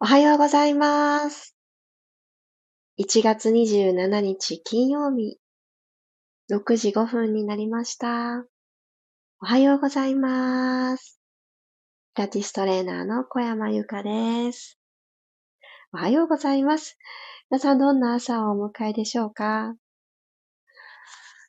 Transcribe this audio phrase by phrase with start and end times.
[0.00, 1.56] おはようございます。
[3.00, 5.38] 1月27日金曜日、
[6.52, 8.44] 6時5分になりました。
[9.42, 11.18] おはようございます。
[12.14, 14.78] ピラティストレーナーの小山由かです。
[15.92, 16.96] おはようございます。
[17.50, 19.74] 皆さんどんな朝をお迎えでしょうか？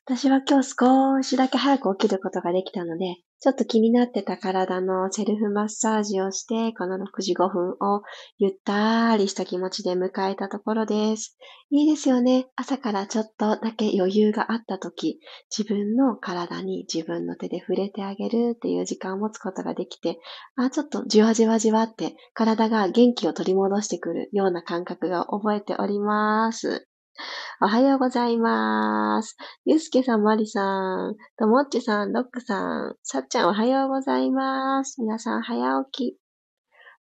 [0.06, 8.02] 私は今日少しだけ早く起きることができたので、ちょっと気になってた体のセルフマッサージをして、この6時5分を
[8.38, 11.38] ゆったりした気持ちで迎えたところです。
[11.70, 12.48] いいですよね。
[12.54, 15.20] 朝からちょっとだけ余裕があった時、
[15.56, 20.18] 自分の体に自分の手で触れてあげるっていう時間を持つことができて、
[20.56, 26.89] あ、ちょっとじわじわじわって体が元気を取り戻してくるような感覚が覚えております。
[27.60, 29.36] おはようございます。
[29.64, 30.62] ゆうすけさん、まりさ
[31.10, 35.00] ん、ともっちさん、ロックさん、さっちゃんおはようございます。
[35.00, 36.18] 皆さん早起き。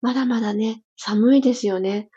[0.01, 2.09] まだまだね、寒いですよね。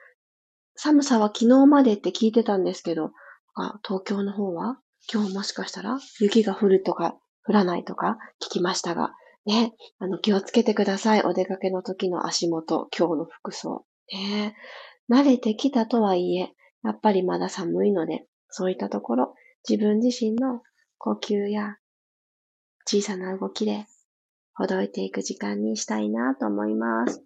[0.76, 3.12] 寒さは昨日までって聞いてたんですけど、
[3.56, 4.80] あ東京の方は？
[5.12, 6.00] 今日もしかしたら？
[6.20, 9.12] 雪が降るとか降らないとか聞きましたが、
[9.46, 11.24] ね、あの気をつけてください。
[11.24, 13.86] お出かけの時の足元、今日の服装。
[14.14, 14.56] ね、
[15.10, 19.36] 慣れてきたとはいえ、やっぱりまだ寒いので、そういったところ、
[19.68, 20.62] 自分自身の
[20.98, 21.78] 呼吸や
[22.86, 23.86] 小さな動きで
[24.54, 27.24] ほどいていく時間にしたいなと思います。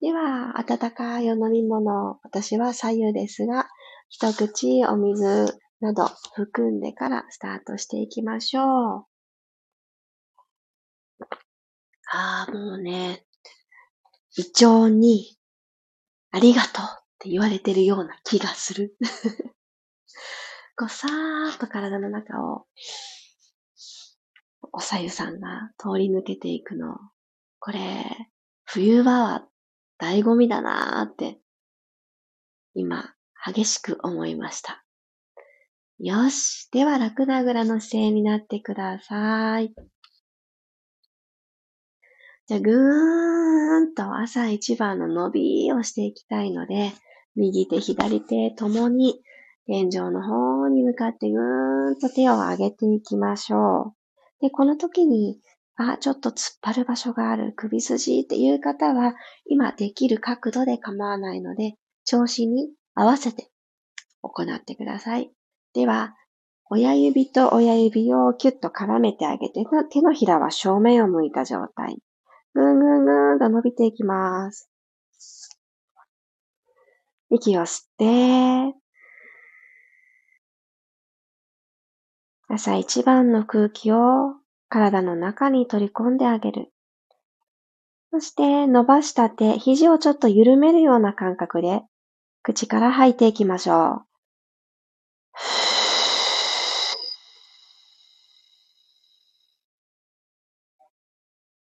[0.00, 3.68] では、温かいお飲み物、私は左右ですが、
[4.08, 9.06] 一口お水など含んでからスタートしていきましょう。
[12.12, 13.24] ああ、もうね、
[14.36, 15.36] 胃腸に
[16.30, 18.94] ありがとうって言われてるような気がする。
[20.76, 22.66] こう、さーっと体の中を、
[24.72, 26.98] おさゆさんが通り抜けていくの。
[27.60, 28.04] これ、
[28.64, 29.48] 冬場は
[29.98, 31.40] 醍醐味だなーって、
[32.74, 33.14] 今、
[33.46, 34.84] 激しく思いました。
[35.98, 36.68] よし。
[36.72, 39.74] では、楽なぐらの姿勢になってください。
[42.46, 46.92] じゃあ、ぐーんと朝一番の伸びをしていきたいので、
[47.36, 49.20] 右手、左手ともに
[49.66, 53.94] 天井の方に向かってぐーんと手を上げていきましょ
[54.40, 54.42] う。
[54.42, 55.38] で、この時に、
[55.76, 59.14] あ、ちょっと突っ張る場所がある、首筋っていう方は、
[59.46, 61.74] 今できる角度で構わないので、
[62.04, 63.50] 調子に合わせて
[64.22, 65.32] 行ってください。
[65.72, 66.14] では、
[66.70, 71.98] 親指と親指をキュッと絡めてあげて、手のひらは正面を向いた状態。
[72.54, 74.70] ぐんぐんぐんと伸びていきます。
[77.34, 78.78] 息を吸って、
[82.48, 84.34] 朝一番の空気を
[84.68, 86.72] 体の中に取り込んであげる。
[88.12, 91.82] そして伸ばした手、肘をちょっと緩めるような感覚で
[92.42, 94.02] 口から吐いていきましょ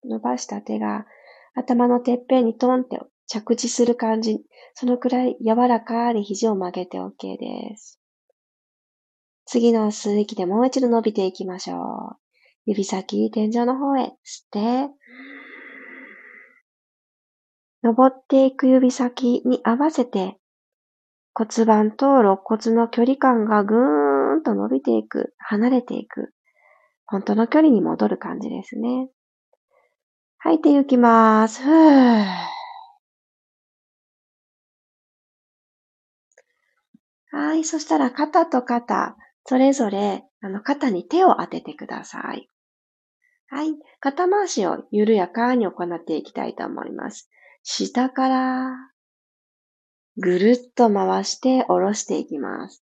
[0.04, 0.08] う。
[0.08, 1.06] 伸ばした手が
[1.54, 4.40] 頭のてっぺんにトンって着地する感じ。
[4.74, 8.00] そのくらい柔らかに肘を曲げて OK です。
[9.46, 12.16] 次の吸う息でもう一度伸びていきましょう。
[12.66, 14.12] 指先、天井の方へ吸っ
[14.50, 14.90] て、
[17.82, 20.36] 登っていく指先に合わせて
[21.38, 26.32] 骨盤と肋骨の距離感がぐーんと伸びていく、離れていく。
[27.06, 29.08] 本当の距離に戻る感じですね。
[30.38, 31.62] 吐いていきます。
[31.62, 32.57] ふー。
[37.30, 37.64] はい。
[37.64, 42.48] そしたら肩と肩、それぞれ、あの、肩に手を当ててください。
[43.48, 43.74] はい。
[44.00, 47.30] 肩回しを緩やかに行っていきたいと思います。
[47.62, 48.72] 下から、
[50.16, 52.84] ぐるっと回して下ろしていきます。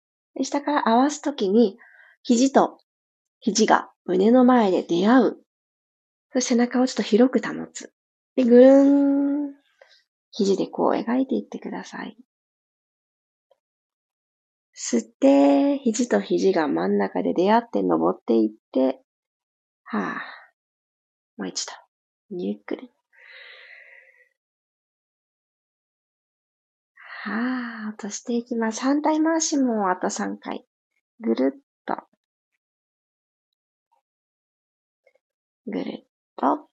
[0.42, 1.78] 下から合わすときに、
[2.24, 2.80] 肘と
[3.46, 5.38] 肘が胸の前で出会う。
[6.34, 7.94] そして背中をちょっと広く保つ。
[8.36, 9.54] で、ぐるん。
[10.32, 12.18] 肘でこう描いていってください。
[14.88, 19.02] 吸って、肘と肘が真ん中で出会って登っていって、
[19.84, 21.72] はぁ、もう一度、
[22.30, 22.92] ゆっくり。
[27.24, 28.82] はぁ、落としていきます。
[28.82, 30.68] 反対回しもあと3回。
[31.20, 32.04] ぐるっと。
[35.66, 36.06] ぐるっ
[36.38, 36.70] と。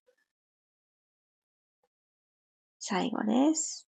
[2.78, 3.91] 最後です。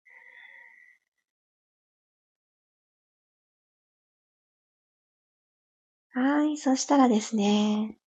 [6.15, 6.57] はい。
[6.57, 8.00] そしたらですね、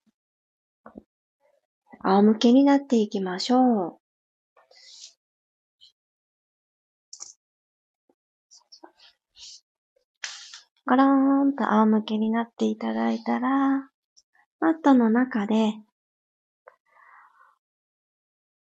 [2.03, 3.99] 仰向けになっていきましょう。
[10.87, 13.91] ゴローンと仰向けになっていただいたら、
[14.61, 15.75] マットの中で、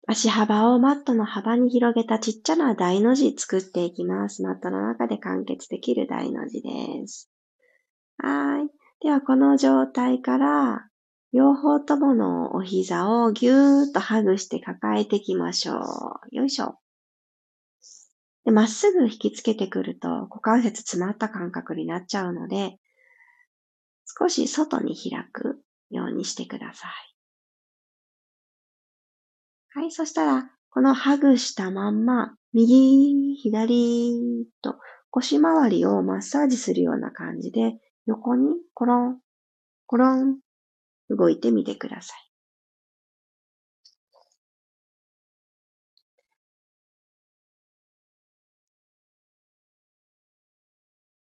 [0.07, 4.43] 足幅をマットの幅に広げたちっちゃな大の字作っていきます。
[4.43, 7.31] マットの中で完結できる大の字です。
[8.17, 8.80] はい。
[9.01, 10.87] では、この状態から、
[11.33, 16.35] 両方とものお膝をぎゅーっとハグして抱えていきましょう。
[16.35, 16.77] よいしょ。
[18.45, 22.77] で、まっすぐ引きつけてくると股関節詰まった感覚になっちゃうので、
[24.19, 26.91] 少し外に開くようにしてください。
[29.73, 34.75] はい、そしたら、このハグしたまんま、右、左と
[35.09, 39.19] 腰回りをマッサージするような感じで、横にコロン、
[39.85, 40.39] コロン、
[41.09, 42.31] 動いてみてください。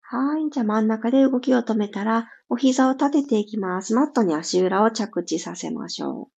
[0.08, 0.50] はい。
[0.52, 3.96] じゃあ真ん中で動きを止めたら、お膝を立てていきます。
[3.96, 6.36] マットに足裏を着地させましょう。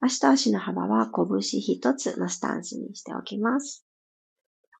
[0.00, 3.84] 足と足の幅は拳一つのスタンスにしておきます。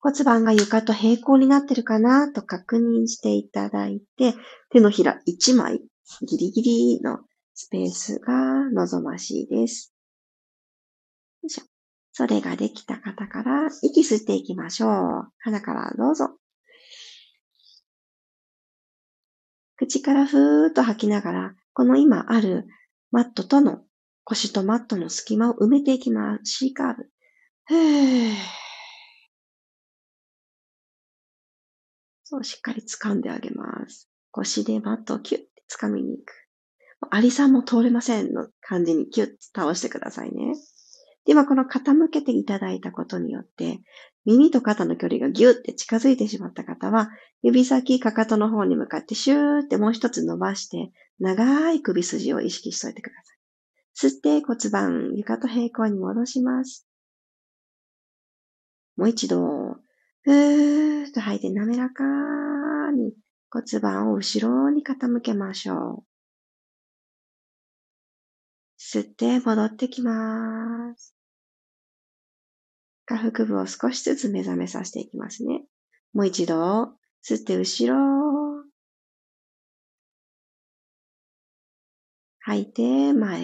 [0.04, 4.34] 骨盤が床と平行になってるかなと確認していただいて、
[4.68, 5.80] 手のひら1枚、
[6.20, 7.20] ギリギリの
[7.54, 9.94] スペースが望ましいです。
[11.42, 11.64] よいしょ。
[12.12, 15.28] それができた方から息吸っていきましょう。
[15.38, 16.36] 鼻からどうぞ。
[19.76, 22.66] 口からふーっと吐きながら、この今ある
[23.10, 23.80] マットとの、
[24.24, 26.58] 腰とマットの隙間を埋めていきます。
[26.58, 27.10] C カーブ。
[27.64, 28.73] ふー。
[32.24, 34.10] そう、しっかり掴んであげます。
[34.30, 35.48] 腰でマットをキュッて
[35.80, 36.32] 掴みに行く。
[37.10, 40.54] アリさんも通れませんの感じにキュッと倒してくださいね。
[41.26, 43.80] では、この傾けていただいたことによって、
[44.24, 47.10] 耳と肩の距離がギュッて近づいてしまった方は、
[47.42, 53.32] 指先、かかとの方に向かってシューってもう一つ伸ばして、長い首筋を意識しといてくださ
[54.06, 54.08] い。
[54.12, 56.86] 吸って骨盤、床と平行に戻します。
[58.96, 59.63] もう一度、
[60.24, 62.02] ふーっと吐いて滑らか
[62.92, 63.12] に
[63.50, 66.04] 骨盤を後ろに傾けましょう。
[68.80, 71.14] 吸って戻ってきます。
[73.06, 75.64] 下腹部を少しずつ目覚めさせていきますね。
[76.14, 78.64] もう一度、吸って後ろ。
[82.40, 83.40] 吐いて前。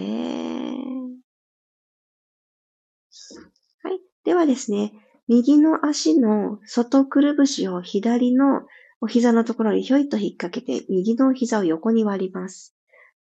[3.82, 4.00] はい。
[4.24, 4.92] ではですね、
[5.30, 8.62] 右の足の外くるぶしを左の
[9.00, 12.74] お膝のところにひょいと引っ掛けて、右の膝を横に割ります。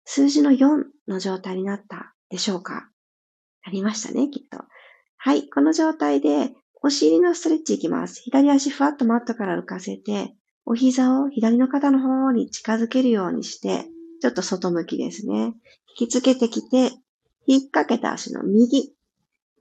[0.05, 2.89] 数字の4の状態になったでしょうか？
[3.65, 4.63] ありましたね、きっと。
[5.17, 5.51] はい。
[5.51, 8.23] この状態で、お尻のストレッチいきます。
[8.23, 10.33] 左足ふわっとマットから浮かせて、
[10.65, 13.87] お膝を左の肩の方に近づけるようにして、
[14.23, 15.55] ちょっと外向きですね。
[15.99, 16.93] 引きつけてきて、
[17.49, 18.95] 引っ掛けた足の右、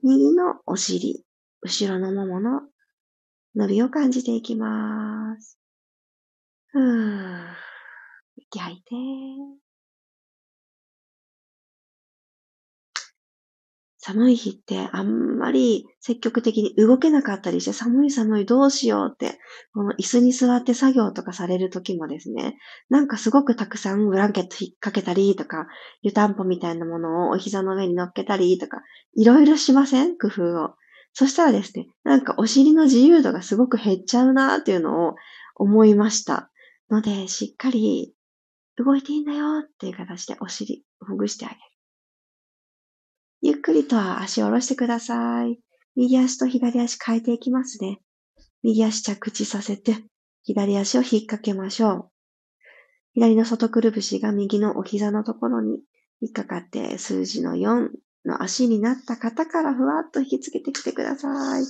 [0.04, 1.24] 右のお尻、
[1.66, 2.60] 後ろのももの
[3.56, 5.58] 伸びを感じていきます。
[6.68, 7.40] ふー。
[8.36, 8.94] 息吐いて。
[13.98, 19.40] 寒い日ってあんまり積極的に動けなかったりして寒い寒いどうしようって、
[19.74, 22.56] この椅子に座って作業とかされる時もですね、
[22.88, 25.66] なんかすごくたくさんブランケット引っ掛けたりとか、
[26.02, 28.82] 湯たんぽみたいなものをお膝の上に乗っけたりとか、
[29.16, 30.16] いろいろしません？
[30.16, 30.74] 工夫を。
[31.18, 35.14] そしたらですね、なんかお尻の自由度がすごく減っちゃうなっていうのを
[35.54, 36.50] 思いました。
[36.90, 38.14] ので、しっかり
[38.76, 41.60] 動いていいんだよっていう形でお尻ほぐしてあげる。
[43.40, 45.58] ゆっくりと足を下ろしてください。
[45.94, 48.02] 右足と左足変えていきますね。
[48.62, 49.96] 右足着地させて、
[50.42, 52.10] 左足を引っ掛けましょう。
[53.14, 55.80] 左の外くるぶしが右のお膝のところに
[56.20, 57.88] 引っかかって数字の4
[58.26, 61.28] の足になった方からふわっと引きつけてきてくださ
[61.58, 61.62] い。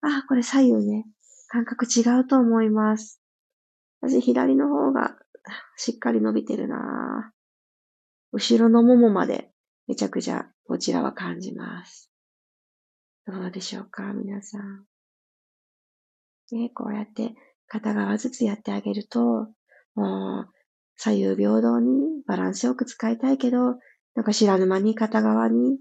[0.00, 1.06] あ、これ左右ね、
[1.48, 3.20] 感覚違うと思います。
[4.00, 5.16] 私左の方が
[5.76, 7.32] しっかり伸びてるな
[8.32, 9.50] 後ろのももまで
[9.86, 12.10] めちゃくちゃこちらは感じます。
[13.26, 14.84] どうでしょうか皆さん。
[16.52, 17.34] ね、こうやって
[17.66, 19.48] 片側ずつやってあげると、
[19.94, 20.48] もう
[20.96, 23.78] 左右平等にバランスよく使いたいけど、
[24.14, 25.78] なんか知らぬ間に片側に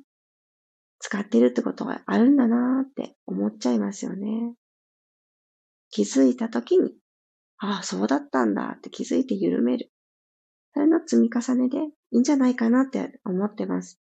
[1.00, 4.54] 使ってるってことがあるんだなーって思っちゃいますよね。
[5.90, 6.94] 気づいた時に、
[7.60, 9.92] ああ、そうだったんだって気づいて緩める。
[10.74, 11.78] それの積み重ねで
[12.12, 14.00] いいんじゃないかなって思ってます。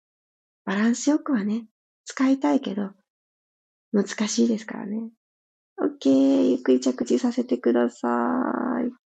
[0.65, 1.67] バランスよくはね、
[2.07, 2.91] 使いたいけど、
[3.93, 5.11] 難しいですからね。
[5.79, 6.51] OK。
[6.51, 8.09] ゆっくり着地させてくださ
[8.81, 9.04] い。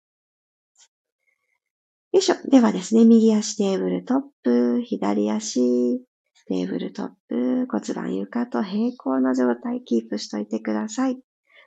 [2.18, 2.34] よいしょ。
[2.50, 6.00] ではですね、右足テーブルトップ、左足
[6.48, 11.14] テーブルトップ、骨盤床と平行な状態キープしといてください。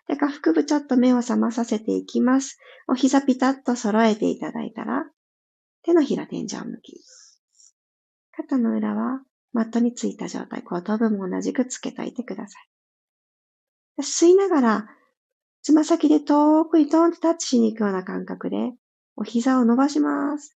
[0.10, 2.60] で、下腹部ちょっと目を覚まさせていきます。
[2.90, 5.06] お膝ピタッと揃えていただいたら、
[5.84, 7.00] 手のひら天井向き。
[8.34, 9.22] 肩の裏は
[9.54, 14.02] マットについた状態、後頭部も同じくつけといてください。
[14.02, 14.88] 吸いながら、
[15.62, 18.74] つま先で遠くにトーンとタッチしに行くような感覚で、
[19.22, 20.58] お膝を伸ばします。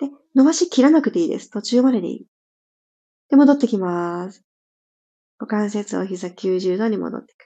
[0.00, 1.48] で、伸ばし切らなくていいです。
[1.48, 2.26] 途中まででいい。
[3.28, 4.44] で、戻ってきます。
[5.38, 7.44] 股関節を膝90度に戻ってくる。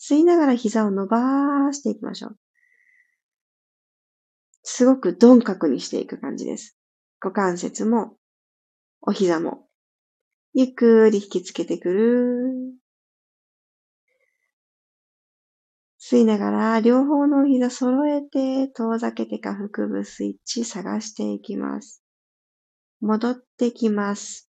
[0.00, 2.36] 吸いながら膝を伸ばしていきましょう。
[4.62, 6.78] すごく鈍角にしていく感じです。
[7.20, 8.14] 股関節も、
[9.00, 9.66] お膝も。
[10.54, 12.81] ゆっくり引きつけてくる。
[16.12, 22.02] 吸いながら、両方の膝揃えて、遠ざけて下腹部スイッチ探していきます。
[23.00, 24.50] 戻ってきます。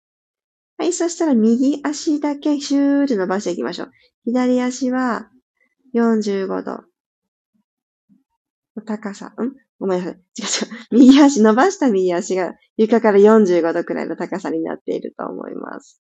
[0.79, 3.91] はい、そしたら右足だけシューって伸ばしていきましょう。
[4.25, 5.29] 左足は
[5.93, 6.83] 45度。
[8.83, 9.33] 高さ、ん？
[9.79, 10.13] ごめんなさい。
[10.13, 11.05] 違う違う。
[11.05, 16.01] 右足、伸ばした右足が床から45度くらいの高さになっていると思います。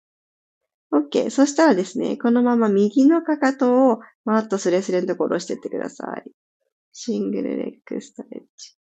[0.92, 1.30] OK。
[1.30, 6.32] そしたらですね、このまま右のかかとをマットスレスレのところしていってください。
[6.94, 8.76] シングルレッグストレッチ。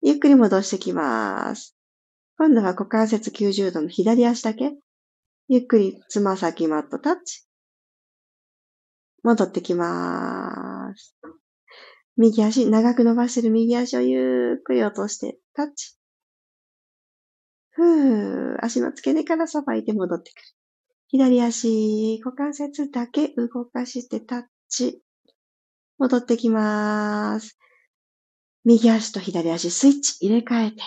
[0.00, 1.76] ゆっくり戻してきます。
[2.38, 4.72] 今度は股関節90度の左足だけ。
[5.48, 7.46] ゆっくりつま先マットタッチ。
[9.22, 11.14] 戻ってきます。
[12.16, 15.96] 右足、長く伸ばしてる右足をゆっくり落としてタッチ。
[17.70, 20.42] ふー、足の付け根からさばいて戻ってくる。
[21.14, 25.02] 左足、股関節だけ動かしてタッチ。
[25.98, 27.58] 戻ってきます。
[28.64, 30.78] 右足と左足スイッチ入れ替えて。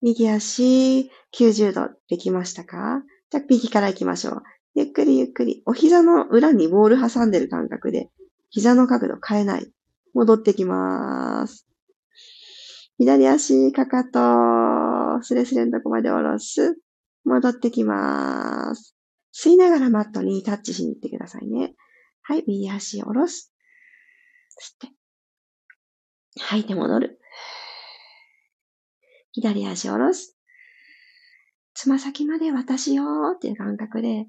[0.00, 3.02] 右足90度できましたか？
[3.30, 4.42] じゃあ右から行きましょう。
[4.76, 5.64] ゆっくりゆっくり。
[5.66, 8.10] お膝の裏にボール挟んでる感覚で、
[8.50, 9.68] 膝の角度変えない。
[10.14, 11.66] 戻ってきます。
[12.96, 16.78] 左足、かかと、スレスレのとこまで下ろす。
[17.26, 18.96] 戻ってきます。
[19.34, 21.74] 吸いながらマットにタッチしに行ってくださいね。
[22.22, 23.52] はい、右足下ろす。
[24.80, 24.96] 吸って。
[26.40, 27.18] 吐いて戻る。
[29.32, 30.36] 左足下ろす。
[31.74, 34.26] つま先まで私よーっていう感覚で、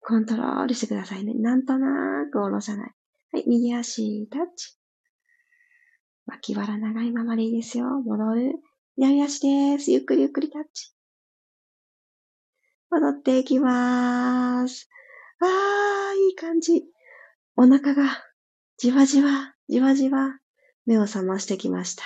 [0.00, 1.34] コントロールしてくださいね。
[1.34, 2.90] なんとなく下ろさない。
[3.32, 4.76] はい、右足タッチ。
[6.26, 7.86] 脇腹長いままでいいですよ。
[8.02, 8.52] 戻る。
[8.96, 9.90] 左足です。
[9.90, 10.94] ゆっくりゆっくりタッチ。
[12.90, 14.88] 戻っていきます。
[15.40, 16.84] あー、いい感じ。
[17.56, 18.04] お腹が
[18.78, 20.38] じわじわ、じわじわ、
[20.86, 22.02] 目を覚ましてきました。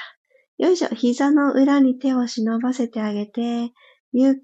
[0.58, 0.88] よいしょ。
[0.88, 3.72] 膝の裏に手を忍ばせてあげて、
[4.12, 4.34] ゆっ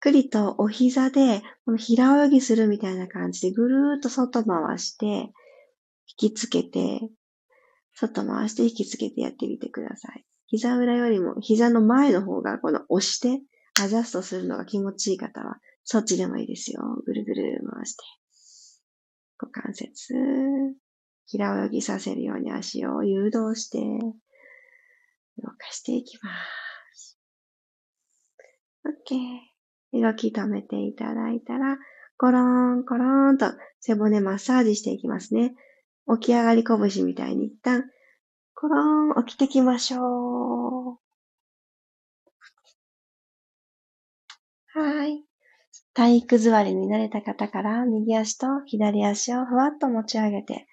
[0.00, 5.32] くりとお膝で、この平泳ぎするみたいな感じでぐるーっと外回して、引
[6.30, 7.00] きつけて、
[7.94, 10.24] 外回して引きつけてやってみてください。
[10.46, 13.42] 膝裏よりも膝の前の方がこの押して
[13.82, 16.82] アジャストするのが気持ちいい方はそっちでもいいですよ。
[17.04, 18.04] ぐるぐる回して。
[19.38, 20.14] 股関節、
[21.26, 23.78] 平泳ぎさせるように足を誘導して、
[25.38, 26.30] 動かしていきま
[26.94, 27.18] す。
[28.86, 30.00] OK。
[30.00, 31.78] 動き止めていただいたら、
[32.16, 33.46] コロン、コロンと
[33.80, 35.54] 背骨マッサージしていきますね。
[36.18, 37.90] 起き上がり拳みたいに一旦、
[38.54, 40.98] コロン、起きてきましょう。
[44.78, 45.33] はい。
[45.94, 50.66] 体育座りに慣れた方から右足と左足をふわっと持ち上げて、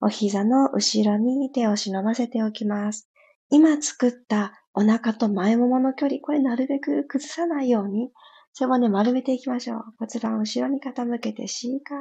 [0.00, 3.08] お膝の後ろに手を忍ばせておきます。
[3.50, 8.10] 今作ったお腹と前ももの距離、これなるべく崩さないように、
[8.54, 9.82] 背骨丸めていきましょう。
[9.98, 11.98] 骨盤後ろに傾けて C カー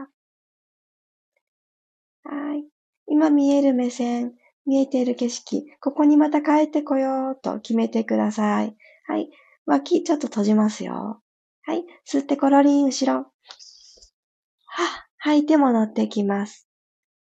[2.24, 2.66] はい。
[3.08, 4.34] 今見える目線、
[4.68, 8.76] 見えている景色、ここにまた帰ってこようと決めてください。
[9.08, 9.32] はい。
[9.66, 11.22] 脇ちょっと閉じますよ。
[11.64, 11.86] はい。
[12.06, 13.20] 吸ってコロリン、後ろ。
[13.20, 16.68] は、吐いて戻ってきます。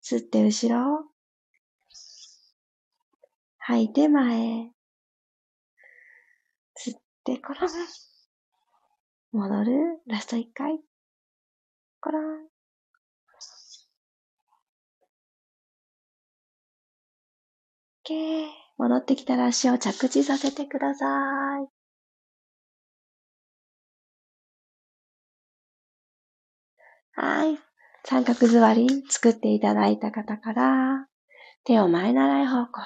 [0.02, 1.04] 吸って後ろ。
[3.58, 4.70] 吐いて前。
[6.76, 7.70] 吸ってコロン。
[9.32, 10.00] 戻る。
[10.06, 10.80] ラスト一回。
[12.00, 12.50] コロン。
[18.04, 18.48] OK。
[18.78, 21.79] 戻ってきたら足を着地させてください。
[27.12, 27.58] はい。
[28.04, 31.06] 三角座り作っていただいた方から、
[31.64, 32.80] 手を前習い方向。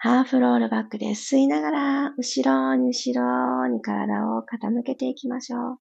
[0.00, 5.78] ハーフロールバックで吸いながら、後ろに後ろに体を傾けていきましょう。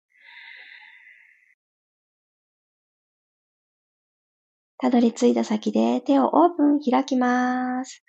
[4.79, 8.03] たどり着いた先で手をオープン開きます。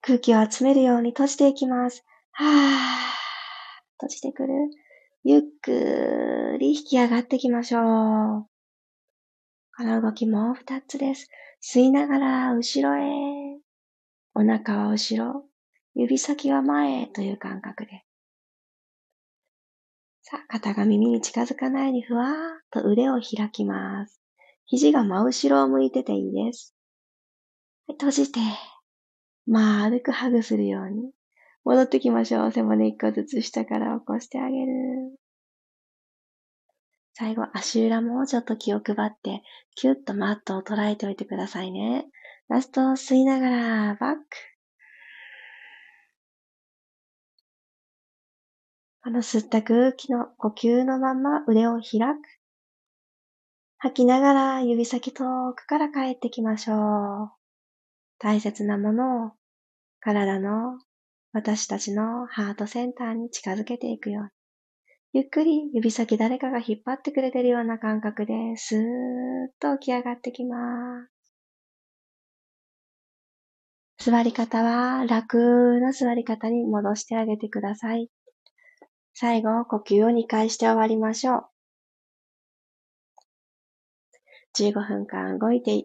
[0.00, 2.04] 空気を集めるように閉じていきます。
[2.40, 3.98] はぁ。
[4.00, 4.52] 閉じてくる。
[5.24, 7.82] ゆっくり引き上がってきましょう。
[9.76, 11.28] この動きもう二つです。
[11.60, 13.58] 吸いながら後ろへ。
[14.34, 15.46] お腹は後ろ。
[15.96, 18.04] 指先は前という感覚で。
[20.22, 22.34] さあ、肩が耳に近づかないようにふわーっ
[22.70, 24.20] と腕を開きます。
[24.66, 26.72] 肘が真後ろを向いてていいです。
[27.88, 28.38] 閉じて、
[29.48, 31.17] 丸くハグするように。
[31.64, 32.52] 戻ってきましょう。
[32.52, 35.18] 背骨一個ずつ下から起こしてあげる。
[37.14, 39.42] 最後、足裏もちょっと気を配って、
[39.74, 42.06] キュッとマットを捉えておいてくださいね。
[42.48, 44.22] ラスト、吸いながら、バック。
[49.02, 52.38] この吸った空気の呼吸のまま腕を開く。
[53.78, 56.74] 吐きながら指先遠くから帰ってきましょ
[57.24, 57.30] う。
[58.18, 59.30] 大切なものを
[60.00, 60.78] 体の
[61.32, 64.30] 私たちのハートセンターに近づけていくように。
[65.12, 68.82] ゆっくり指先誰かが引っ張ってくれてるような感覚でスーッ
[69.58, 71.18] と起き上がってきます。
[73.98, 78.08] 座り方は楽な座り方に戻してあげてください。
[79.14, 81.44] 最後、呼吸を2回して終わりましょう。
[84.54, 85.84] 15分間動いて、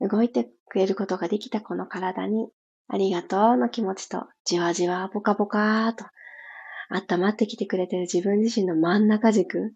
[0.00, 2.48] 動いてくれることができたこの体に
[2.92, 6.04] ありがとうの気持ちと、じわじわぽかぽかーと、
[6.90, 9.74] 温まってきてくれてる自分自身の真ん中軸。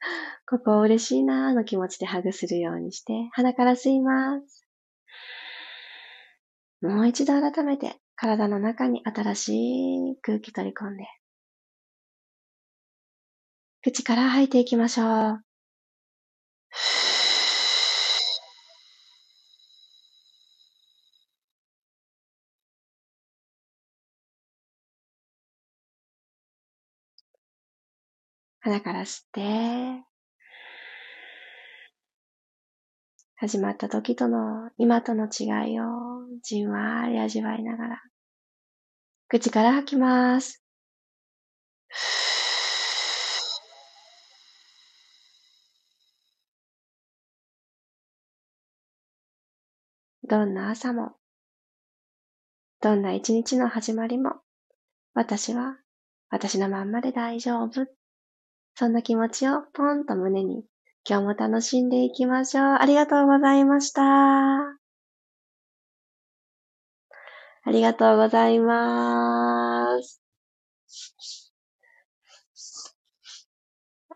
[0.50, 4.66] ここ嬉しいなーの気持ちでハグするようにして、鼻から吸います。
[6.82, 11.04] もう一度改めて体の中に新しい空気取り込んで、
[13.82, 15.44] 口から吐いていきましょう。
[28.70, 30.04] 鼻から吸って、
[33.34, 35.84] 始まった時との今との違いを
[36.40, 38.02] じんわり味わいながら、
[39.26, 40.62] 口から吐きます。
[50.22, 51.16] どんな朝も、
[52.80, 54.34] どんな一日の始まりも、
[55.12, 55.76] 私は
[56.28, 57.99] 私のまんまで大丈夫。
[58.80, 60.64] そんな気持ちをポンと胸に
[61.06, 62.64] 今日も楽しんでいきましょう。
[62.80, 64.02] ありがとうございました。
[64.02, 64.74] あ
[67.66, 70.22] りがとうございます。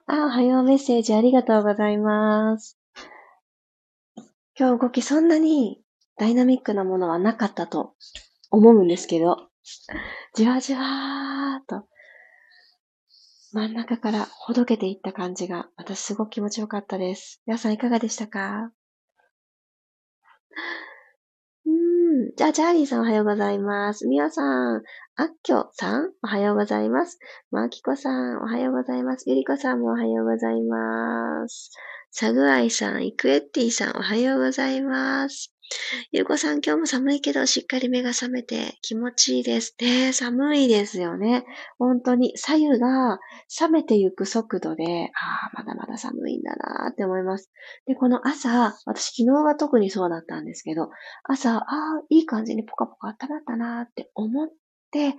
[0.07, 2.79] あ、おはようメッセージありがとうございます。
[4.59, 5.83] 今日動きそんなに
[6.17, 7.93] ダイナミックなものはなかったと
[8.51, 9.51] 思うんですけど、
[10.35, 11.87] じわじわーと
[13.55, 17.41] 真ん中からほどけていった感じが、私すごく気持ちよかったです。
[17.47, 18.73] 皆さんいかがでしたか？
[21.65, 22.33] うん。
[22.37, 24.09] じゃあ、チャーリーさんおはようございます。
[24.09, 24.83] みやさん、
[25.15, 27.21] あっきょさんおはようございます。
[27.53, 29.31] まきこさんおはようございます。
[29.31, 31.71] ゆりこさんもおはようございます。
[32.11, 35.54] さぐあいさん、イクエッティさんおはようございます。
[36.13, 40.13] ゆうこさん、今日も寒いけど、しっかり目が覚めて気持ちいいですね。
[40.13, 41.45] 寒いですよね。
[41.79, 43.19] 本当に、左右が
[43.61, 47.51] 冷めていく速度で、ああ、まだまだ寒いんだなーって思います。
[47.87, 50.91] で、この朝、私昨日は特にそうだったんですけど、
[51.25, 54.49] 朝、ああ、いい感じにポカポカ温まったなーって思っ
[54.91, 55.17] て、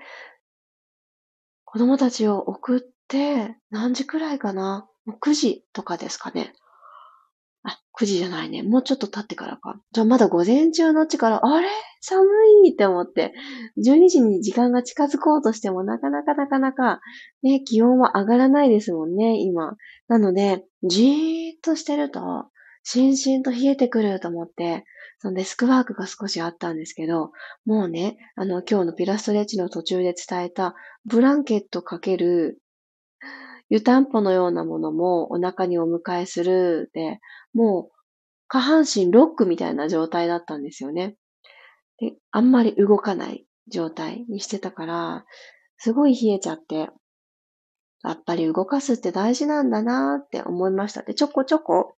[1.63, 6.53] 子供たちを送って、何時くらいかな ?9 時とかですかね。
[7.67, 8.63] あ、9時じゃないね。
[8.63, 9.79] もうちょっと経ってからか。
[9.91, 11.67] じゃあまだ午前中のうちから、あれ？
[12.01, 12.23] 寒
[12.65, 13.33] いって思って、
[13.83, 17.01] 12時に時間が近づこうとしてもなかなかなかなか、
[17.41, 19.75] ね、気温は上がらないですもんね、今。
[20.07, 22.21] なので、じーっとしてると、
[22.83, 24.85] しんしんと冷えてくると思って、
[25.17, 27.31] そのデスクワークが少しあったんですけど、
[27.65, 30.75] もうね、あの、今日のピラストレッチの途中で伝えた、
[31.05, 32.59] ブランケットかける
[33.69, 37.19] 湯たんぽのようなものもお腹にお迎えするで、
[37.53, 37.95] もう
[38.47, 41.15] 下半身ロックみたいな状態だったんですよね。
[41.99, 45.25] で、あんまり動かない状態にしてたから、
[45.77, 46.89] すごい冷えちゃって、
[48.03, 51.01] やっぱり動かすって大事なんだなって思いました。
[51.01, 51.95] で、ちょこちょこ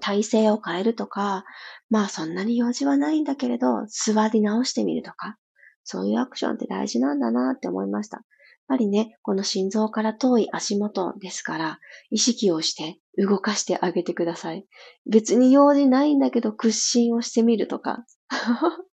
[0.00, 1.44] 体勢を変えるとか、
[1.88, 5.38] まあそんなに用事はないんだけれど、座り直してみるとか、
[5.84, 8.22] そういうアクションって大事なんだなって思いました。
[8.68, 11.78] やっぱりね、この心臓から遠い足元ですから、
[12.10, 14.66] 意識をして動かしてあげてください。
[15.10, 18.04] 別に用事ないんだけど屈伸をしてみるとか。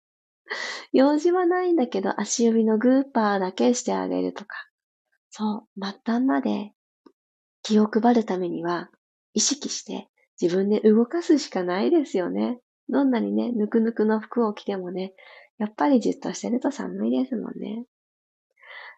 [0.93, 4.55] 用事はないんだけど足指のグーパーだけしてあげるとか。
[5.31, 6.73] そう、末端まで
[7.63, 8.91] 気を配るためには
[9.33, 10.07] 意識して
[10.39, 12.59] 自分で動かすしかないですよね。
[12.89, 15.13] どんなにね、ぬくぬくの服を着てもね、
[15.57, 17.85] やっぱりじっとしてると寒いですもんね。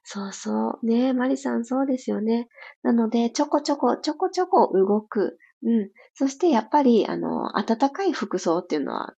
[0.08, 0.86] そうそう。
[0.86, 2.48] ねマリさんそうですよね。
[2.84, 5.40] なので、ちょこちょこ、ちょこちょこ動く。
[5.64, 5.90] うん。
[6.14, 9.16] そしてやっぱり、あの、暖かい服装っていうのは、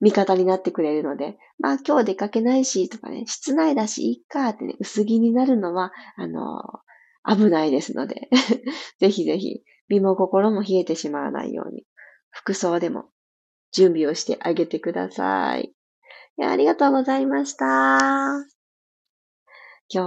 [0.00, 6.60] 味方になってくれるので、まあ今日出かけないし、とかね、室内だし、いっかってね、薄着になるのは、あの、
[7.24, 8.28] 危ないですので、
[8.98, 11.84] ぜひぜひ、身も心も冷えてしまわないように、
[12.30, 13.10] 服装でも
[13.70, 15.72] 準備をしてあげてください。
[16.38, 18.57] いやありがとうございました。
[19.90, 20.04] 今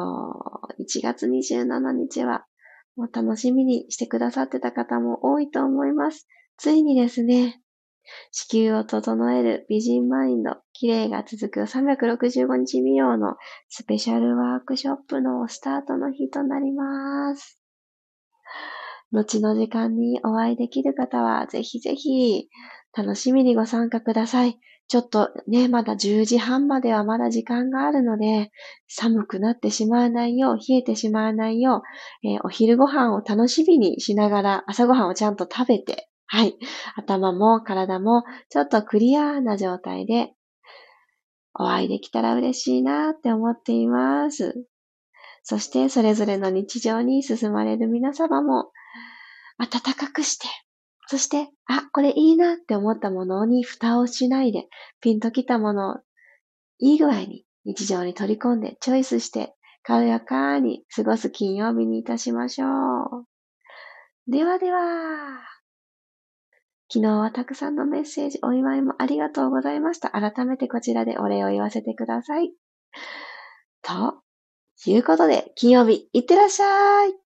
[0.78, 2.46] 日、1月27日は、
[2.96, 6.28] もう楽しみにしてくださってた方も多いと思います。
[6.58, 7.62] ついにですね、
[8.32, 13.36] 地球を整える美人マインド、綺麗が続く365日美容の
[13.70, 17.60] スペシャルワークショップのスタートの日となります。
[19.12, 22.50] 後の時間にお会いできる方は、ぜひぜひ、
[22.96, 24.60] 楽しみにご参加ください。
[24.88, 28.52] ちょっとね、まだ10時半まではまだ時間があるので、
[28.88, 31.84] 寒くなってしまわないよう、冷えてしまわないよ
[32.24, 36.56] う、えー、お昼ご飯を楽しみにしながら、朝ご飯をちゃんと食べて、はい。
[36.96, 40.34] 頭も体もちょっとクリアな状態で
[41.54, 44.66] お会いできたら嬉しいなって思っています。
[45.44, 48.72] そしてそれぞれの日常に進まれる皆様も
[49.58, 50.48] 暖かくして、
[51.12, 54.70] そして、あ、これいいなって思ったものに蓋をしないで、
[55.02, 56.00] ピンときたものを
[56.80, 63.26] いい具合に日常に取り込んでチョイスして、軽やかに過ごす金曜日にいたしましょう。
[64.32, 65.42] ではでは。
[66.90, 70.12] 昨日はたくさんのメッセージ、お祝いもありがとうございました。
[70.12, 72.54] 改めてこちらでお礼を言わせてください。
[73.82, 74.22] と
[74.86, 77.31] いうことで、金曜日、いってらっしゃい。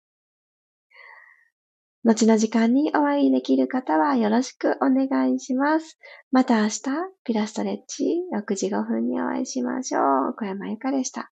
[2.05, 5.99] 後の時間にお会いできる方はよろしくお願いします。
[6.33, 6.81] また明日、
[7.23, 10.35] ピラストレッチ6時5分にお会いしましょう。
[10.37, 11.31] 小山由かでした。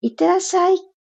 [0.00, 0.95] いってらっしゃい。